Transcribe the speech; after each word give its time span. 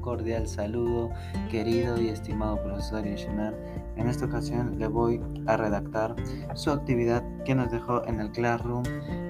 cordial 0.00 0.46
saludo, 0.46 1.10
querido 1.50 2.00
y 2.00 2.08
estimado 2.08 2.62
profesor 2.62 3.04
Yoshimar. 3.04 3.54
En 3.96 4.08
esta 4.08 4.26
ocasión 4.26 4.78
le 4.78 4.86
voy 4.86 5.20
a 5.46 5.56
redactar 5.56 6.14
su 6.54 6.70
actividad 6.70 7.22
que 7.44 7.54
nos 7.54 7.70
dejó 7.70 8.06
en 8.06 8.20
el 8.20 8.30
Classroom 8.30 8.82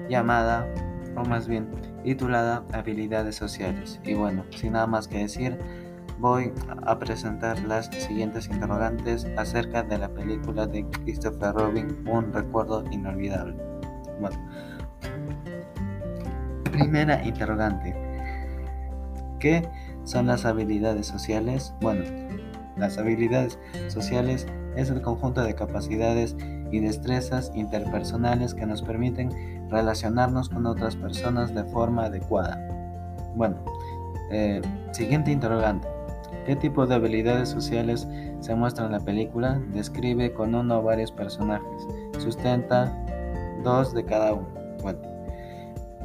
llamada, 0.09 0.67
o 1.15 1.23
más 1.25 1.47
bien 1.47 1.69
titulada 2.03 2.63
Habilidades 2.73 3.35
Sociales. 3.35 3.99
Y 4.03 4.13
bueno, 4.13 4.43
sin 4.51 4.73
nada 4.73 4.87
más 4.87 5.07
que 5.07 5.19
decir, 5.19 5.57
voy 6.19 6.51
a 6.85 6.97
presentar 6.97 7.59
las 7.63 7.87
siguientes 7.87 8.47
interrogantes 8.47 9.27
acerca 9.37 9.83
de 9.83 9.97
la 9.97 10.09
película 10.09 10.65
de 10.67 10.85
Christopher 11.03 11.53
Robin, 11.53 12.07
Un 12.07 12.31
recuerdo 12.31 12.83
inolvidable. 12.91 13.55
Bueno, 14.19 14.37
primera 16.71 17.23
interrogante. 17.23 17.95
¿Qué 19.39 19.67
son 20.03 20.27
las 20.27 20.45
habilidades 20.45 21.07
sociales? 21.07 21.73
Bueno, 21.81 22.03
las 22.77 22.97
habilidades 22.97 23.59
sociales 23.87 24.47
es 24.75 24.89
el 24.89 25.01
conjunto 25.01 25.43
de 25.43 25.55
capacidades 25.55 26.35
y 26.71 26.79
destrezas 26.79 27.51
interpersonales 27.53 28.53
que 28.53 28.65
nos 28.65 28.81
permiten 28.81 29.69
relacionarnos 29.69 30.49
con 30.49 30.65
otras 30.65 30.95
personas 30.95 31.53
de 31.53 31.63
forma 31.65 32.05
adecuada. 32.05 32.59
Bueno, 33.35 33.57
eh, 34.31 34.61
siguiente 34.91 35.31
interrogante. 35.31 35.87
¿Qué 36.45 36.55
tipo 36.55 36.85
de 36.85 36.95
habilidades 36.95 37.49
sociales 37.49 38.07
se 38.41 38.55
muestra 38.55 38.85
en 38.85 38.91
la 38.91 38.99
película? 38.99 39.61
Describe 39.73 40.33
con 40.33 40.55
uno 40.55 40.79
o 40.79 40.83
varios 40.83 41.11
personajes. 41.11 41.87
Sustenta 42.17 42.91
dos 43.63 43.93
de 43.93 44.03
cada 44.03 44.33
uno. 44.33 44.47
Bueno, 44.81 44.99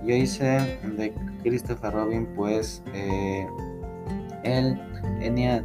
yo 0.04 0.14
hice 0.14 0.78
de 0.96 1.12
Christopher 1.42 1.92
Robin, 1.92 2.26
pues 2.36 2.82
eh, 2.94 3.46
él 4.44 4.80
tenía 5.18 5.62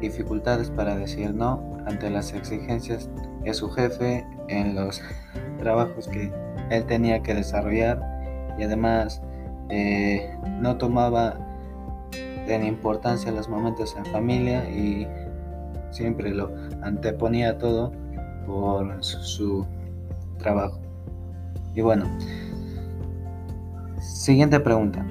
dificultades 0.00 0.70
para 0.70 0.96
decir 0.96 1.34
no 1.34 1.76
ante 1.86 2.10
las 2.10 2.32
exigencias 2.32 3.08
de 3.42 3.54
su 3.54 3.70
jefe 3.70 4.26
en 4.48 4.74
los 4.74 5.00
trabajos 5.58 6.08
que 6.08 6.32
él 6.70 6.84
tenía 6.86 7.22
que 7.22 7.34
desarrollar 7.34 8.00
y 8.58 8.64
además 8.64 9.22
eh, 9.70 10.36
no 10.60 10.76
tomaba 10.76 11.38
en 12.46 12.64
importancia 12.64 13.32
los 13.32 13.48
momentos 13.48 13.94
en 13.96 14.06
familia 14.06 14.68
y 14.70 15.06
siempre 15.90 16.30
lo 16.30 16.52
anteponía 16.82 17.58
todo 17.58 17.92
por 18.46 19.02
su, 19.02 19.66
trabajo. 20.38 20.78
Y 21.74 21.80
bueno, 21.80 22.04
siguiente 23.98 24.60
pregunta. 24.60 25.04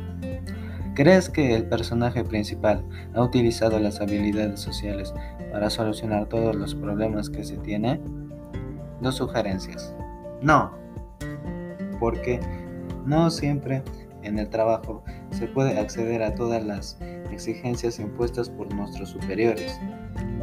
¿Crees 0.96 1.28
que 1.30 1.54
el 1.54 1.66
personaje 1.66 2.24
principal 2.24 2.82
ha 3.14 3.22
utilizado 3.22 3.80
las 3.80 4.00
habilidades 4.00 4.62
sociales 4.62 5.14
para 5.52 5.70
solucionar 5.70 6.28
todos 6.28 6.56
los 6.56 6.74
problemas 6.74 7.30
que 7.30 7.44
se 7.44 7.58
tiene? 7.58 8.00
Dos 9.02 9.16
sugerencias. 9.16 9.94
No, 10.42 10.72
porque 12.00 12.40
no 13.06 13.30
siempre 13.30 13.84
en 14.24 14.40
el 14.40 14.48
trabajo 14.48 15.04
se 15.32 15.48
puede 15.48 15.78
acceder 15.78 16.24
a 16.24 16.34
todas 16.34 16.66
las 16.66 16.98
exigencias 17.30 18.00
impuestas 18.00 18.50
por 18.50 18.74
nuestros 18.74 19.09
superiores. 19.09 19.78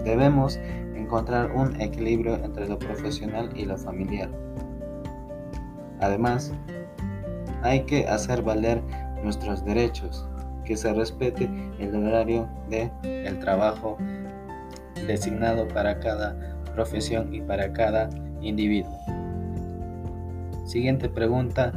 Debemos 0.04 0.58
encontrar 0.94 1.50
un 1.52 1.80
equilibrio 1.80 2.34
entre 2.44 2.68
lo 2.68 2.78
profesional 2.78 3.48
y 3.56 3.64
lo 3.64 3.78
familiar. 3.78 4.30
Además, 6.00 6.52
hay 7.62 7.84
que 7.84 8.06
hacer 8.06 8.42
valer 8.42 8.82
nuestros 9.22 9.64
derechos, 9.64 10.28
que 10.64 10.76
se 10.76 10.92
respete 10.92 11.50
el 11.78 11.94
horario 11.94 12.48
de 12.68 12.90
el 13.02 13.38
trabajo 13.38 13.98
designado 15.06 15.66
para 15.68 15.98
cada 15.98 16.36
profesión 16.74 17.34
y 17.34 17.40
para 17.40 17.72
cada 17.72 18.08
individuo. 18.40 18.98
Siguiente 20.64 21.08
pregunta 21.08 21.72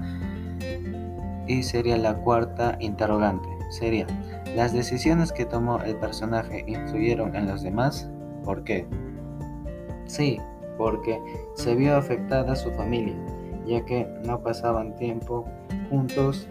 y 1.48 1.64
sería 1.64 1.98
la 1.98 2.16
cuarta 2.16 2.78
interrogante. 2.80 3.48
Sería, 3.70 4.06
¿las 4.56 4.74
decisiones 4.74 5.32
que 5.32 5.46
tomó 5.46 5.82
el 5.82 5.96
personaje 5.98 6.64
influyeron 6.68 7.36
en 7.36 7.48
los 7.48 7.64
demás? 7.64 8.10
¿Por 8.44 8.64
qué? 8.64 8.88
Sí, 10.06 10.40
porque 10.78 11.20
se 11.56 11.76
vio 11.76 11.96
afectada 11.96 12.56
su 12.56 12.72
familia, 12.72 13.16
ya 13.66 13.84
que 13.86 14.08
no 14.24 14.42
pasaban 14.42 14.96
tiempo 14.96 15.46
juntos 15.90 16.48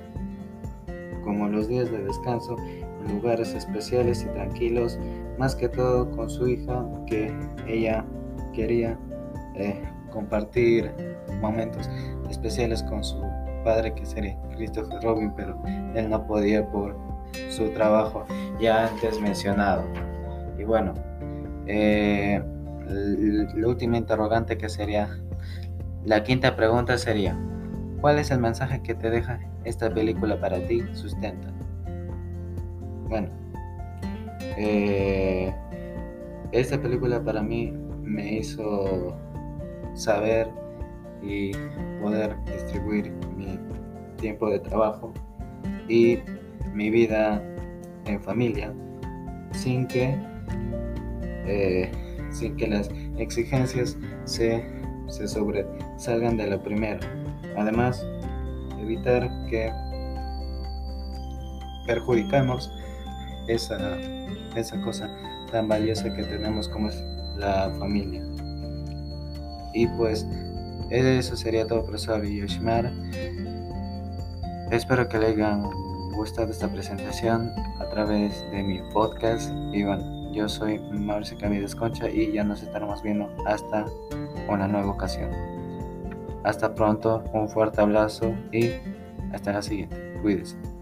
como 1.24 1.48
los 1.48 1.68
días 1.68 1.90
de 1.90 2.04
descanso 2.04 2.56
en 2.58 3.14
lugares 3.14 3.54
especiales 3.54 4.22
y 4.22 4.32
tranquilos, 4.34 4.98
más 5.38 5.54
que 5.54 5.68
todo 5.68 6.10
con 6.10 6.30
su 6.30 6.48
hija 6.48 6.86
que 7.06 7.32
ella 7.66 8.04
quería 8.52 8.98
eh, 9.56 9.82
compartir 10.10 10.92
momentos 11.40 11.90
especiales 12.30 12.82
con 12.84 13.02
su 13.02 13.20
padre 13.64 13.94
que 13.94 14.04
sería 14.06 14.38
Christopher 14.54 15.02
Robin, 15.02 15.32
pero 15.34 15.60
él 15.94 16.08
no 16.08 16.26
podía 16.26 16.68
por 16.70 16.96
su 17.50 17.68
trabajo 17.70 18.24
ya 18.60 18.88
antes 18.88 19.20
mencionado. 19.20 19.82
Y 20.58 20.64
bueno, 20.64 20.94
eh, 21.66 22.42
la 22.86 23.66
última 23.66 23.96
interrogante 23.96 24.58
que 24.58 24.68
sería, 24.68 25.08
la 26.04 26.22
quinta 26.22 26.54
pregunta 26.54 26.98
sería, 26.98 27.36
¿cuál 28.04 28.18
es 28.18 28.30
el 28.30 28.38
mensaje 28.38 28.82
que 28.82 28.94
te 28.94 29.08
deja 29.08 29.40
esta 29.64 29.88
película 29.88 30.38
para 30.38 30.58
ti? 30.66 30.82
Sustenta. 30.92 31.50
Bueno, 33.08 33.30
eh, 34.58 35.54
esta 36.52 36.78
película 36.78 37.24
para 37.24 37.40
mí 37.40 37.72
me 38.02 38.34
hizo 38.34 39.16
saber 39.94 40.50
y 41.22 41.52
poder 42.02 42.36
distribuir 42.44 43.10
mi 43.38 43.58
tiempo 44.18 44.50
de 44.50 44.58
trabajo 44.58 45.14
y 45.88 46.18
mi 46.74 46.90
vida 46.90 47.42
en 48.04 48.20
familia 48.20 48.70
sin 49.52 49.86
que 49.86 50.14
eh, 51.46 51.90
sin 52.28 52.54
que 52.58 52.68
las 52.68 52.90
exigencias 53.16 53.96
se, 54.24 54.62
se 55.06 55.26
sobresalgan 55.26 56.36
de 56.36 56.48
lo 56.48 56.62
primero. 56.62 57.23
Además, 57.56 58.04
evitar 58.80 59.30
que 59.48 59.72
perjudicamos 61.86 62.72
esa, 63.48 63.98
esa 64.56 64.80
cosa 64.82 65.08
tan 65.50 65.68
valiosa 65.68 66.14
que 66.14 66.22
tenemos 66.24 66.68
como 66.68 66.88
es 66.88 67.02
la 67.36 67.70
familia. 67.78 68.22
Y 69.72 69.86
pues 69.88 70.26
eso 70.90 71.36
sería 71.36 71.66
todo, 71.66 71.82
profesor 71.82 72.24
Yoshimar. 72.24 72.92
Espero 74.70 75.08
que 75.08 75.18
le 75.18 75.26
hayan 75.26 75.62
gustado 76.14 76.50
esta 76.50 76.68
presentación 76.68 77.52
a 77.80 77.88
través 77.90 78.44
de 78.50 78.62
mi 78.62 78.80
podcast. 78.92 79.50
Y 79.72 79.82
bueno, 79.84 80.32
yo 80.32 80.48
soy 80.48 80.78
Mauricio 80.90 81.36
Camides 81.38 81.74
Concha 81.74 82.08
y 82.08 82.32
ya 82.32 82.44
nos 82.44 82.62
estaremos 82.62 83.02
viendo 83.02 83.28
hasta 83.46 83.86
una 84.48 84.68
nueva 84.68 84.90
ocasión. 84.90 85.53
Hasta 86.44 86.74
pronto, 86.74 87.24
un 87.32 87.48
fuerte 87.48 87.80
abrazo 87.80 88.34
y 88.52 88.70
hasta 89.32 89.52
la 89.52 89.62
siguiente. 89.62 89.96
Cuídense. 90.22 90.73